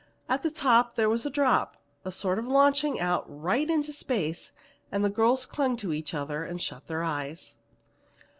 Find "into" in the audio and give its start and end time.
3.69-3.93